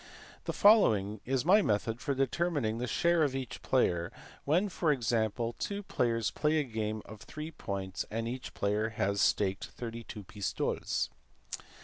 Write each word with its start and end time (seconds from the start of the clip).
The 0.45 0.51
following 0.51 1.21
is 1.25 1.45
my 1.45 1.61
method 1.61 2.01
for 2.01 2.15
determining 2.15 2.79
the 2.79 2.87
share 2.87 3.21
of 3.21 3.35
each 3.35 3.61
player, 3.61 4.11
when, 4.45 4.67
for 4.67 4.91
example, 4.91 5.53
two 5.59 5.83
players 5.83 6.31
play 6.31 6.53
a 6.57 6.63
game 6.63 7.03
of 7.05 7.21
three 7.21 7.51
points 7.51 8.03
and 8.09 8.27
each 8.27 8.55
player 8.55 8.89
has 8.89 9.21
staked 9.21 9.67
32 9.67 10.23
pistoles. 10.23 11.11